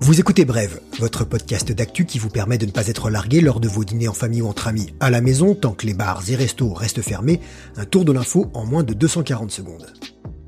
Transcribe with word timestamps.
Vous 0.00 0.18
écoutez 0.18 0.44
Brève, 0.44 0.80
votre 0.98 1.24
podcast 1.24 1.72
d'actu 1.72 2.06
qui 2.06 2.18
vous 2.18 2.28
permet 2.30 2.58
de 2.58 2.66
ne 2.66 2.70
pas 2.70 2.88
être 2.88 3.10
largué 3.10 3.40
lors 3.40 3.60
de 3.60 3.68
vos 3.68 3.84
dîners 3.84 4.08
en 4.08 4.12
famille 4.12 4.42
ou 4.42 4.48
entre 4.48 4.68
amis. 4.68 4.94
À 5.00 5.10
la 5.10 5.20
maison, 5.20 5.54
tant 5.54 5.72
que 5.72 5.86
les 5.86 5.94
bars 5.94 6.22
et 6.28 6.34
restos 6.34 6.72
restent 6.72 7.02
fermés, 7.02 7.40
un 7.76 7.84
tour 7.84 8.04
de 8.04 8.12
l'info 8.12 8.50
en 8.54 8.64
moins 8.64 8.82
de 8.82 8.94
240 8.94 9.50
secondes. 9.50 9.92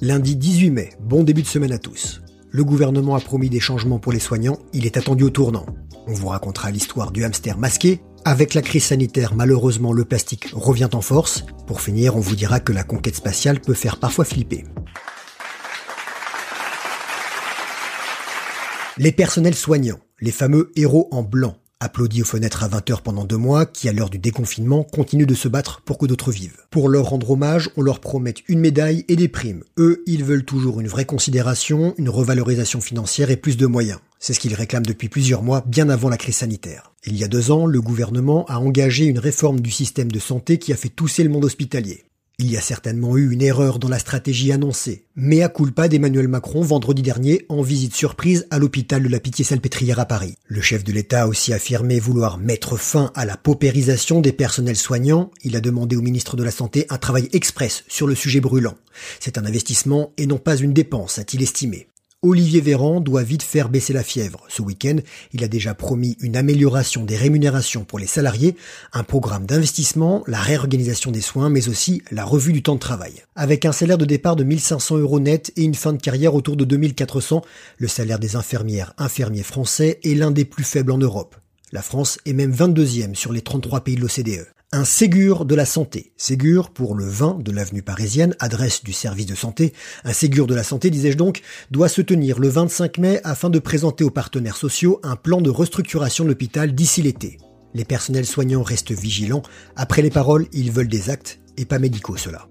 Lundi 0.00 0.36
18 0.36 0.70
mai, 0.70 0.90
bon 1.00 1.22
début 1.22 1.42
de 1.42 1.46
semaine 1.46 1.72
à 1.72 1.78
tous. 1.78 2.22
Le 2.50 2.64
gouvernement 2.64 3.14
a 3.14 3.20
promis 3.20 3.50
des 3.50 3.60
changements 3.60 3.98
pour 3.98 4.12
les 4.12 4.18
soignants, 4.18 4.58
il 4.72 4.86
est 4.86 4.96
attendu 4.96 5.24
au 5.24 5.30
tournant. 5.30 5.66
On 6.06 6.12
vous 6.12 6.28
racontera 6.28 6.70
l'histoire 6.70 7.12
du 7.12 7.24
hamster 7.24 7.58
masqué. 7.58 8.00
Avec 8.24 8.54
la 8.54 8.62
crise 8.62 8.84
sanitaire, 8.84 9.34
malheureusement, 9.34 9.92
le 9.92 10.04
plastique 10.04 10.50
revient 10.52 10.88
en 10.92 11.00
force. 11.00 11.44
Pour 11.66 11.80
finir, 11.80 12.16
on 12.16 12.20
vous 12.20 12.36
dira 12.36 12.60
que 12.60 12.72
la 12.72 12.84
conquête 12.84 13.16
spatiale 13.16 13.60
peut 13.60 13.74
faire 13.74 13.98
parfois 13.98 14.24
flipper. 14.24 14.64
Les 18.98 19.12
personnels 19.12 19.54
soignants, 19.54 20.00
les 20.20 20.32
fameux 20.32 20.70
héros 20.76 21.08
en 21.12 21.22
blanc, 21.22 21.56
applaudis 21.80 22.20
aux 22.20 22.26
fenêtres 22.26 22.62
à 22.62 22.68
20h 22.68 23.00
pendant 23.00 23.24
deux 23.24 23.38
mois, 23.38 23.64
qui 23.64 23.88
à 23.88 23.92
l'heure 23.92 24.10
du 24.10 24.18
déconfinement 24.18 24.84
continuent 24.84 25.26
de 25.26 25.34
se 25.34 25.48
battre 25.48 25.80
pour 25.80 25.96
que 25.96 26.04
d'autres 26.04 26.30
vivent. 26.30 26.58
Pour 26.70 26.90
leur 26.90 27.06
rendre 27.06 27.30
hommage, 27.30 27.70
on 27.78 27.82
leur 27.82 28.00
promet 28.00 28.34
une 28.48 28.60
médaille 28.60 29.06
et 29.08 29.16
des 29.16 29.28
primes. 29.28 29.64
Eux, 29.78 30.02
ils 30.06 30.24
veulent 30.24 30.44
toujours 30.44 30.78
une 30.78 30.88
vraie 30.88 31.06
considération, 31.06 31.94
une 31.96 32.10
revalorisation 32.10 32.82
financière 32.82 33.30
et 33.30 33.38
plus 33.38 33.56
de 33.56 33.66
moyens. 33.66 33.98
C'est 34.18 34.34
ce 34.34 34.40
qu'ils 34.40 34.54
réclament 34.54 34.84
depuis 34.84 35.08
plusieurs 35.08 35.42
mois, 35.42 35.64
bien 35.66 35.88
avant 35.88 36.10
la 36.10 36.18
crise 36.18 36.36
sanitaire. 36.36 36.92
Il 37.06 37.16
y 37.16 37.24
a 37.24 37.28
deux 37.28 37.50
ans, 37.50 37.64
le 37.64 37.80
gouvernement 37.80 38.44
a 38.46 38.58
engagé 38.58 39.06
une 39.06 39.18
réforme 39.18 39.60
du 39.60 39.70
système 39.70 40.12
de 40.12 40.18
santé 40.18 40.58
qui 40.58 40.70
a 40.70 40.76
fait 40.76 40.90
tousser 40.90 41.24
le 41.24 41.30
monde 41.30 41.46
hospitalier. 41.46 42.04
Il 42.42 42.50
y 42.50 42.56
a 42.56 42.60
certainement 42.60 43.16
eu 43.16 43.30
une 43.30 43.40
erreur 43.40 43.78
dans 43.78 43.88
la 43.88 44.00
stratégie 44.00 44.50
annoncée, 44.50 45.04
mais 45.14 45.42
à 45.42 45.48
culpa 45.48 45.86
d'Emmanuel 45.86 46.26
Macron 46.26 46.62
vendredi 46.62 47.00
dernier 47.00 47.46
en 47.48 47.62
visite 47.62 47.94
surprise 47.94 48.48
à 48.50 48.58
l'hôpital 48.58 49.00
de 49.00 49.08
la 49.08 49.20
Pitié-Salpêtrière 49.20 50.00
à 50.00 50.06
Paris. 50.06 50.34
Le 50.48 50.60
chef 50.60 50.82
de 50.82 50.90
l'État 50.90 51.22
a 51.22 51.26
aussi 51.28 51.52
affirmé 51.52 52.00
vouloir 52.00 52.38
mettre 52.38 52.76
fin 52.76 53.12
à 53.14 53.26
la 53.26 53.36
paupérisation 53.36 54.20
des 54.20 54.32
personnels 54.32 54.74
soignants. 54.74 55.30
Il 55.44 55.54
a 55.54 55.60
demandé 55.60 55.94
au 55.94 56.02
ministre 56.02 56.36
de 56.36 56.42
la 56.42 56.50
Santé 56.50 56.84
un 56.90 56.98
travail 56.98 57.28
express 57.32 57.84
sur 57.86 58.08
le 58.08 58.16
sujet 58.16 58.40
brûlant. 58.40 58.74
C'est 59.20 59.38
un 59.38 59.46
investissement 59.46 60.12
et 60.16 60.26
non 60.26 60.38
pas 60.38 60.56
une 60.56 60.72
dépense, 60.72 61.20
a-t-il 61.20 61.44
estimé. 61.44 61.86
Olivier 62.24 62.60
Véran 62.60 63.00
doit 63.00 63.24
vite 63.24 63.42
faire 63.42 63.68
baisser 63.68 63.92
la 63.92 64.04
fièvre. 64.04 64.44
Ce 64.48 64.62
week-end, 64.62 64.98
il 65.32 65.42
a 65.42 65.48
déjà 65.48 65.74
promis 65.74 66.16
une 66.20 66.36
amélioration 66.36 67.04
des 67.04 67.16
rémunérations 67.16 67.82
pour 67.82 67.98
les 67.98 68.06
salariés, 68.06 68.54
un 68.92 69.02
programme 69.02 69.44
d'investissement, 69.44 70.22
la 70.28 70.38
réorganisation 70.38 71.10
des 71.10 71.20
soins, 71.20 71.50
mais 71.50 71.68
aussi 71.68 72.00
la 72.12 72.24
revue 72.24 72.52
du 72.52 72.62
temps 72.62 72.76
de 72.76 72.78
travail. 72.78 73.24
Avec 73.34 73.64
un 73.64 73.72
salaire 73.72 73.98
de 73.98 74.04
départ 74.04 74.36
de 74.36 74.44
1500 74.44 74.98
euros 74.98 75.18
net 75.18 75.52
et 75.56 75.64
une 75.64 75.74
fin 75.74 75.92
de 75.92 76.00
carrière 76.00 76.36
autour 76.36 76.54
de 76.54 76.64
2400, 76.64 77.42
le 77.78 77.88
salaire 77.88 78.20
des 78.20 78.36
infirmières 78.36 78.94
infirmiers 78.98 79.42
français 79.42 79.98
est 80.04 80.14
l'un 80.14 80.30
des 80.30 80.44
plus 80.44 80.62
faibles 80.62 80.92
en 80.92 80.98
Europe. 80.98 81.34
La 81.74 81.80
France 81.80 82.18
est 82.26 82.34
même 82.34 82.52
22e 82.52 83.14
sur 83.14 83.32
les 83.32 83.40
33 83.40 83.80
pays 83.80 83.96
de 83.96 84.02
l'OCDE. 84.02 84.46
Un 84.72 84.84
Ségur 84.84 85.46
de 85.46 85.54
la 85.54 85.64
santé. 85.64 86.12
Ségur 86.18 86.68
pour 86.68 86.94
le 86.94 87.06
20 87.06 87.42
de 87.42 87.50
l'avenue 87.50 87.80
parisienne, 87.80 88.36
adresse 88.40 88.84
du 88.84 88.92
service 88.92 89.24
de 89.24 89.34
santé. 89.34 89.72
Un 90.04 90.12
Ségur 90.12 90.46
de 90.46 90.54
la 90.54 90.64
santé, 90.64 90.90
disais-je 90.90 91.16
donc, 91.16 91.40
doit 91.70 91.88
se 91.88 92.02
tenir 92.02 92.38
le 92.38 92.48
25 92.48 92.98
mai 92.98 93.20
afin 93.24 93.48
de 93.48 93.58
présenter 93.58 94.04
aux 94.04 94.10
partenaires 94.10 94.58
sociaux 94.58 95.00
un 95.02 95.16
plan 95.16 95.40
de 95.40 95.48
restructuration 95.48 96.24
de 96.24 96.28
l'hôpital 96.28 96.74
d'ici 96.74 97.00
l'été. 97.00 97.38
Les 97.72 97.86
personnels 97.86 98.26
soignants 98.26 98.62
restent 98.62 98.92
vigilants. 98.92 99.42
Après 99.74 100.02
les 100.02 100.10
paroles, 100.10 100.48
ils 100.52 100.70
veulent 100.70 100.88
des 100.88 101.08
actes 101.08 101.40
et 101.56 101.64
pas 101.64 101.78
médicaux 101.78 102.18
cela. 102.18 102.48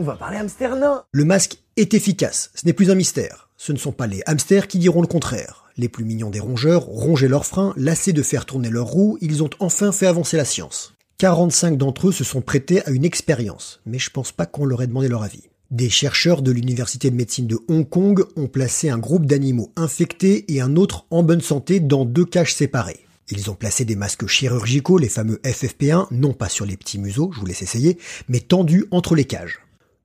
On 0.00 0.04
va 0.04 0.14
parler 0.14 0.36
hamster 0.36 0.76
nain. 0.76 1.02
Le 1.10 1.24
masque 1.24 1.58
est 1.76 1.92
efficace. 1.92 2.52
Ce 2.54 2.64
n'est 2.64 2.72
plus 2.72 2.92
un 2.92 2.94
mystère. 2.94 3.50
Ce 3.56 3.72
ne 3.72 3.78
sont 3.78 3.90
pas 3.90 4.06
les 4.06 4.22
hamsters 4.26 4.68
qui 4.68 4.78
diront 4.78 5.00
le 5.00 5.08
contraire. 5.08 5.64
Les 5.76 5.88
plus 5.88 6.04
mignons 6.04 6.30
des 6.30 6.38
rongeurs 6.38 6.84
rongeaient 6.84 7.26
leurs 7.26 7.44
freins, 7.44 7.74
lassés 7.76 8.12
de 8.12 8.22
faire 8.22 8.46
tourner 8.46 8.70
leurs 8.70 8.86
roues, 8.86 9.18
ils 9.20 9.42
ont 9.42 9.50
enfin 9.58 9.90
fait 9.90 10.06
avancer 10.06 10.36
la 10.36 10.44
science. 10.44 10.94
45 11.18 11.76
d'entre 11.76 12.08
eux 12.08 12.12
se 12.12 12.22
sont 12.22 12.42
prêtés 12.42 12.86
à 12.86 12.90
une 12.90 13.04
expérience, 13.04 13.80
mais 13.86 13.98
je 13.98 14.10
pense 14.10 14.30
pas 14.30 14.46
qu'on 14.46 14.66
leur 14.66 14.82
ait 14.82 14.86
demandé 14.86 15.08
leur 15.08 15.24
avis. 15.24 15.48
Des 15.72 15.90
chercheurs 15.90 16.42
de 16.42 16.52
l'université 16.52 17.10
de 17.10 17.16
médecine 17.16 17.48
de 17.48 17.58
Hong 17.66 17.88
Kong 17.88 18.24
ont 18.36 18.46
placé 18.46 18.90
un 18.90 18.98
groupe 18.98 19.26
d'animaux 19.26 19.72
infectés 19.74 20.44
et 20.54 20.60
un 20.60 20.76
autre 20.76 21.06
en 21.10 21.24
bonne 21.24 21.40
santé 21.40 21.80
dans 21.80 22.04
deux 22.04 22.24
cages 22.24 22.54
séparées. 22.54 23.04
Ils 23.32 23.50
ont 23.50 23.56
placé 23.56 23.84
des 23.84 23.96
masques 23.96 24.28
chirurgicaux, 24.28 24.96
les 24.96 25.08
fameux 25.08 25.40
FFP1, 25.44 26.06
non 26.12 26.34
pas 26.34 26.48
sur 26.48 26.66
les 26.66 26.76
petits 26.76 27.00
museaux, 27.00 27.32
je 27.34 27.40
vous 27.40 27.46
laisse 27.46 27.62
essayer, 27.62 27.98
mais 28.28 28.38
tendus 28.38 28.86
entre 28.92 29.16
les 29.16 29.24
cages. 29.24 29.58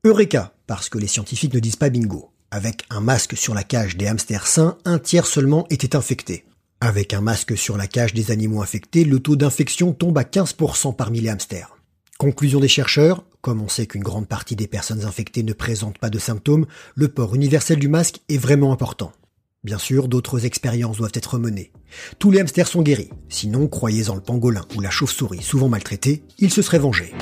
Eureka, 0.06 0.52
parce 0.68 0.90
que 0.90 0.97
les 0.97 1.08
scientifiques 1.08 1.53
ne 1.53 1.62
disent 1.62 1.78
pas 1.78 1.90
bingo. 1.90 2.30
Avec 2.52 2.84
un 2.90 3.00
masque 3.00 3.38
sur 3.38 3.53
la 3.53 3.64
cage 3.64 3.96
des 3.96 4.08
hamsters 4.08 4.47
sains, 4.47 4.78
un 4.84 5.00
tiers 5.00 5.25
seulement 5.25 5.66
était 5.69 5.96
infecté. 5.96 6.44
Avec 6.81 7.14
un 7.14 7.22
masque 7.22 7.58
sur 7.58 7.78
la 7.78 7.88
cage 7.88 8.14
des 8.14 8.30
animaux 8.30 8.62
infectés, 8.62 9.06
le 9.06 9.22
taux 9.22 9.38
d'infection 9.38 9.94
tombe 9.94 10.18
à 10.18 10.24
15% 10.24 10.94
parmi 10.94 11.22
les 11.22 11.30
hamsters. 11.30 11.78
Conclusion 12.18 12.59
des 12.59 12.68
chercheurs, 12.68 13.24
comme 13.40 13.62
on 13.62 13.69
sait 13.69 13.86
qu'une 13.86 14.03
grande 14.03 14.28
partie 14.28 14.58
des 14.58 14.68
personnes 14.68 15.06
infectées 15.06 15.41
ne 15.41 15.53
présentent 15.53 16.00
pas 16.00 16.09
de 16.09 16.20
symptômes, 16.20 16.66
le 16.96 17.08
port 17.08 17.34
universel 17.34 17.80
du 17.80 17.88
masque 17.88 18.20
est 18.28 18.38
vraiment 18.38 18.74
important. 18.74 19.14
Bien 19.64 19.78
sûr, 19.78 20.09
d'autres 20.09 20.46
expériences 20.46 20.97
doivent 20.97 21.12
être 21.14 21.40
menées. 21.40 21.72
Tous 22.20 22.30
les 22.30 22.41
hamsters 22.41 22.68
sont 22.68 22.81
guéris. 22.81 23.09
Sinon, 23.30 23.70
croyez 23.70 24.09
en 24.09 24.16
le 24.16 24.22
pangolin 24.22 24.66
ou 24.75 24.81
la 24.81 24.90
chauve-souris 24.90 25.44
souvent 25.44 25.70
maltraités, 25.70 26.25
ils 26.40 26.52
se 26.52 26.62
seraient 26.62 26.78
vengés. 26.78 27.14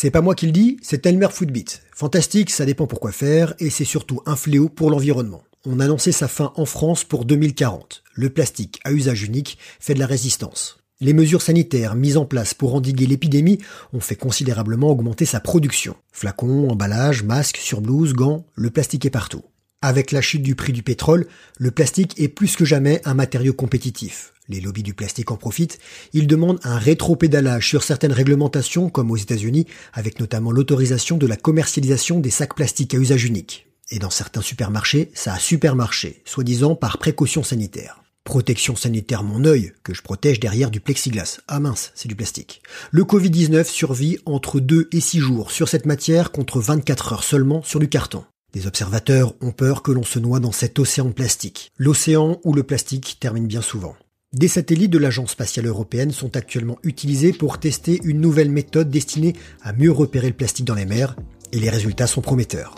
C'est 0.00 0.12
pas 0.12 0.20
moi 0.20 0.36
qui 0.36 0.46
le 0.46 0.52
dis, 0.52 0.76
c'est 0.80 1.06
Elmer 1.06 1.26
Footbeat. 1.28 1.82
Fantastique, 1.92 2.50
ça 2.50 2.64
dépend 2.64 2.86
pourquoi 2.86 3.10
faire, 3.10 3.54
et 3.58 3.68
c'est 3.68 3.84
surtout 3.84 4.20
un 4.26 4.36
fléau 4.36 4.68
pour 4.68 4.92
l'environnement. 4.92 5.42
On 5.66 5.80
annonçait 5.80 6.12
sa 6.12 6.28
fin 6.28 6.52
en 6.54 6.66
France 6.66 7.02
pour 7.02 7.24
2040. 7.24 8.04
Le 8.14 8.30
plastique 8.30 8.78
à 8.84 8.92
usage 8.92 9.24
unique 9.24 9.58
fait 9.80 9.94
de 9.94 9.98
la 9.98 10.06
résistance. 10.06 10.78
Les 11.00 11.12
mesures 11.12 11.42
sanitaires 11.42 11.96
mises 11.96 12.16
en 12.16 12.26
place 12.26 12.54
pour 12.54 12.76
endiguer 12.76 13.06
l'épidémie 13.06 13.58
ont 13.92 13.98
fait 13.98 14.14
considérablement 14.14 14.88
augmenter 14.88 15.24
sa 15.24 15.40
production. 15.40 15.96
Flacons, 16.12 16.70
emballages, 16.70 17.24
masques, 17.24 17.56
surblouses, 17.56 18.12
gants, 18.12 18.46
le 18.54 18.70
plastique 18.70 19.04
est 19.04 19.10
partout. 19.10 19.42
Avec 19.80 20.10
la 20.10 20.20
chute 20.20 20.42
du 20.42 20.56
prix 20.56 20.72
du 20.72 20.82
pétrole, 20.82 21.28
le 21.56 21.70
plastique 21.70 22.18
est 22.18 22.26
plus 22.26 22.56
que 22.56 22.64
jamais 22.64 23.00
un 23.04 23.14
matériau 23.14 23.52
compétitif. 23.52 24.32
Les 24.48 24.60
lobbies 24.60 24.82
du 24.82 24.92
plastique 24.92 25.30
en 25.30 25.36
profitent. 25.36 25.78
Ils 26.12 26.26
demandent 26.26 26.58
un 26.64 26.78
rétro-pédalage 26.78 27.68
sur 27.68 27.84
certaines 27.84 28.12
réglementations, 28.12 28.90
comme 28.90 29.12
aux 29.12 29.16
États-Unis, 29.16 29.66
avec 29.92 30.18
notamment 30.18 30.50
l'autorisation 30.50 31.16
de 31.16 31.28
la 31.28 31.36
commercialisation 31.36 32.18
des 32.18 32.30
sacs 32.30 32.56
plastiques 32.56 32.92
à 32.94 32.98
usage 32.98 33.24
unique. 33.24 33.68
Et 33.90 34.00
dans 34.00 34.10
certains 34.10 34.42
supermarchés, 34.42 35.12
ça 35.14 35.34
a 35.34 35.38
supermarché, 35.38 36.22
soi-disant 36.24 36.74
par 36.74 36.98
précaution 36.98 37.44
sanitaire. 37.44 38.02
Protection 38.24 38.74
sanitaire 38.74 39.22
mon 39.22 39.44
œil, 39.44 39.74
que 39.84 39.94
je 39.94 40.02
protège 40.02 40.40
derrière 40.40 40.72
du 40.72 40.80
plexiglas. 40.80 41.38
Ah 41.46 41.60
mince, 41.60 41.92
c'est 41.94 42.08
du 42.08 42.16
plastique. 42.16 42.62
Le 42.90 43.04
Covid-19 43.04 43.62
survit 43.64 44.18
entre 44.26 44.58
2 44.58 44.88
et 44.90 45.00
6 45.00 45.20
jours 45.20 45.52
sur 45.52 45.68
cette 45.68 45.86
matière 45.86 46.32
contre 46.32 46.60
24 46.60 47.12
heures 47.12 47.24
seulement 47.24 47.62
sur 47.62 47.78
du 47.78 47.88
carton. 47.88 48.24
Des 48.54 48.66
observateurs 48.66 49.34
ont 49.42 49.52
peur 49.52 49.82
que 49.82 49.92
l'on 49.92 50.04
se 50.04 50.18
noie 50.18 50.40
dans 50.40 50.52
cet 50.52 50.78
océan 50.78 51.04
de 51.04 51.12
plastique. 51.12 51.70
L'océan 51.76 52.40
où 52.44 52.54
le 52.54 52.62
plastique 52.62 53.18
termine 53.20 53.46
bien 53.46 53.60
souvent. 53.60 53.94
Des 54.32 54.48
satellites 54.48 54.90
de 54.90 54.98
l'Agence 54.98 55.32
spatiale 55.32 55.66
européenne 55.66 56.12
sont 56.12 56.34
actuellement 56.34 56.78
utilisés 56.82 57.34
pour 57.34 57.60
tester 57.60 58.00
une 58.04 58.22
nouvelle 58.22 58.50
méthode 58.50 58.88
destinée 58.88 59.34
à 59.62 59.74
mieux 59.74 59.92
repérer 59.92 60.28
le 60.28 60.34
plastique 60.34 60.64
dans 60.64 60.74
les 60.74 60.86
mers, 60.86 61.14
et 61.52 61.58
les 61.58 61.68
résultats 61.68 62.06
sont 62.06 62.22
prometteurs. 62.22 62.74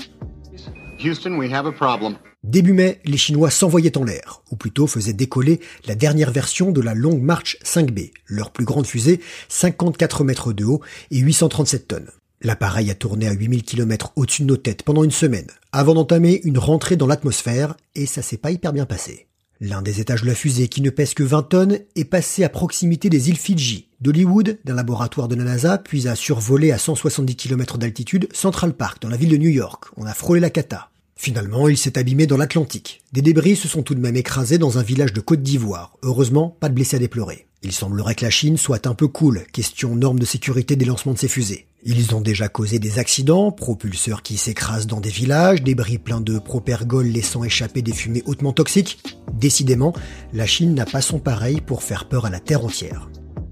Houston, 1.04 1.38
we 1.38 1.52
have 1.52 1.66
a 1.66 1.72
problem. 1.72 2.16
Début 2.42 2.72
mai, 2.72 3.00
les 3.04 3.16
Chinois 3.16 3.50
s'envoyaient 3.50 3.96
en 3.96 4.04
l'air, 4.04 4.42
ou 4.50 4.56
plutôt 4.56 4.86
faisaient 4.86 5.12
décoller 5.12 5.60
la 5.86 5.94
dernière 5.94 6.32
version 6.32 6.72
de 6.72 6.80
la 6.80 6.94
Long 6.94 7.18
March 7.18 7.58
5B, 7.64 8.10
leur 8.26 8.50
plus 8.50 8.64
grande 8.64 8.86
fusée, 8.86 9.20
54 9.48 10.24
mètres 10.24 10.52
de 10.52 10.64
haut 10.64 10.80
et 11.10 11.18
837 11.18 11.86
tonnes. 11.86 12.10
L'appareil 12.42 12.90
a 12.90 12.94
tourné 12.94 13.28
à 13.28 13.32
8000 13.32 13.64
km 13.64 14.12
au-dessus 14.16 14.42
de 14.42 14.46
nos 14.46 14.56
têtes 14.56 14.82
pendant 14.82 15.04
une 15.04 15.10
semaine, 15.10 15.48
avant 15.72 15.92
d'entamer 15.92 16.40
une 16.44 16.56
rentrée 16.56 16.96
dans 16.96 17.06
l'atmosphère, 17.06 17.76
et 17.94 18.06
ça 18.06 18.22
s'est 18.22 18.38
pas 18.38 18.50
hyper 18.50 18.72
bien 18.72 18.86
passé. 18.86 19.26
L'un 19.60 19.82
des 19.82 20.00
étages 20.00 20.22
de 20.22 20.26
la 20.26 20.34
fusée, 20.34 20.68
qui 20.68 20.80
ne 20.80 20.88
pèse 20.88 21.12
que 21.12 21.22
20 21.22 21.42
tonnes, 21.42 21.78
est 21.96 22.06
passé 22.06 22.42
à 22.42 22.48
proximité 22.48 23.10
des 23.10 23.28
îles 23.28 23.36
Fidji, 23.36 23.88
d'Hollywood, 24.00 24.58
d'un 24.64 24.74
laboratoire 24.74 25.28
de 25.28 25.34
la 25.34 25.44
NASA, 25.44 25.76
puis 25.76 26.08
a 26.08 26.14
survolé 26.14 26.72
à 26.72 26.78
170 26.78 27.36
km 27.36 27.76
d'altitude 27.76 28.26
Central 28.32 28.72
Park, 28.72 29.02
dans 29.02 29.10
la 29.10 29.18
ville 29.18 29.28
de 29.28 29.36
New 29.36 29.50
York. 29.50 29.84
On 29.98 30.06
a 30.06 30.14
frôlé 30.14 30.40
la 30.40 30.48
cata. 30.48 30.88
Finalement, 31.16 31.68
il 31.68 31.76
s'est 31.76 31.98
abîmé 31.98 32.26
dans 32.26 32.38
l'Atlantique. 32.38 33.02
Des 33.12 33.20
débris 33.20 33.56
se 33.56 33.68
sont 33.68 33.82
tout 33.82 33.94
de 33.94 34.00
même 34.00 34.16
écrasés 34.16 34.56
dans 34.56 34.78
un 34.78 34.82
village 34.82 35.12
de 35.12 35.20
Côte 35.20 35.42
d'Ivoire. 35.42 35.98
Heureusement, 36.02 36.56
pas 36.58 36.70
de 36.70 36.74
blessés 36.74 36.96
à 36.96 37.00
déplorer. 37.00 37.46
Il 37.62 37.72
semblerait 37.72 38.14
que 38.14 38.24
la 38.24 38.30
Chine 38.30 38.56
soit 38.56 38.86
un 38.86 38.94
peu 38.94 39.08
cool, 39.08 39.44
question 39.52 39.94
normes 39.94 40.18
de 40.18 40.24
sécurité 40.24 40.76
des 40.76 40.86
lancements 40.86 41.12
de 41.12 41.18
ses 41.18 41.28
fusées. 41.28 41.66
Ils 41.82 42.14
ont 42.14 42.20
déjà 42.20 42.48
causé 42.48 42.78
des 42.78 42.98
accidents, 42.98 43.52
propulseurs 43.52 44.22
qui 44.22 44.36
s'écrasent 44.36 44.86
dans 44.86 45.00
des 45.00 45.08
villages, 45.08 45.62
débris 45.62 45.96
pleins 45.96 46.20
de 46.20 46.38
propergols 46.38 47.06
laissant 47.06 47.42
échapper 47.42 47.80
des 47.80 47.94
fumées 47.94 48.22
hautement 48.26 48.52
toxiques. 48.52 48.98
Décidément, 49.32 49.94
la 50.34 50.44
Chine 50.44 50.74
n'a 50.74 50.84
pas 50.84 51.00
son 51.00 51.18
pareil 51.18 51.62
pour 51.62 51.82
faire 51.82 52.06
peur 52.06 52.26
à 52.26 52.30
la 52.30 52.38
Terre 52.38 52.64
entière. 52.64 53.08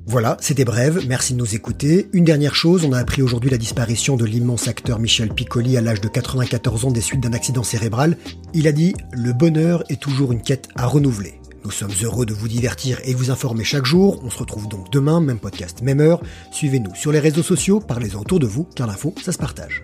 Voilà, 0.06 0.36
c'était 0.40 0.66
bref, 0.66 1.06
merci 1.06 1.32
de 1.32 1.38
nous 1.38 1.54
écouter. 1.54 2.08
Une 2.12 2.24
dernière 2.24 2.54
chose, 2.54 2.84
on 2.84 2.92
a 2.92 2.98
appris 2.98 3.22
aujourd'hui 3.22 3.50
la 3.50 3.58
disparition 3.58 4.16
de 4.16 4.24
l'immense 4.24 4.68
acteur 4.68 4.98
Michel 4.98 5.32
Piccoli 5.32 5.76
à 5.76 5.80
l'âge 5.80 6.00
de 6.00 6.08
94 6.08 6.84
ans 6.84 6.90
des 6.90 7.00
suites 7.00 7.22
d'un 7.22 7.32
accident 7.34 7.62
cérébral. 7.62 8.16
Il 8.52 8.66
a 8.68 8.72
dit 8.72 8.94
«Le 9.12 9.32
bonheur 9.32 9.84
est 9.90 10.00
toujours 10.00 10.32
une 10.32 10.42
quête 10.42 10.68
à 10.76 10.86
renouveler». 10.86 11.34
Nous 11.68 11.72
sommes 11.72 11.92
heureux 12.02 12.24
de 12.24 12.32
vous 12.32 12.48
divertir 12.48 12.98
et 13.04 13.12
vous 13.12 13.30
informer 13.30 13.62
chaque 13.62 13.84
jour. 13.84 14.22
On 14.24 14.30
se 14.30 14.38
retrouve 14.38 14.68
donc 14.68 14.90
demain, 14.90 15.20
même 15.20 15.38
podcast, 15.38 15.82
même 15.82 16.00
heure. 16.00 16.22
Suivez-nous 16.50 16.94
sur 16.94 17.12
les 17.12 17.18
réseaux 17.18 17.42
sociaux, 17.42 17.78
parlez-en 17.78 18.20
autour 18.20 18.40
de 18.40 18.46
vous, 18.46 18.66
car 18.74 18.86
l'info, 18.86 19.14
ça 19.22 19.32
se 19.32 19.38
partage. 19.38 19.82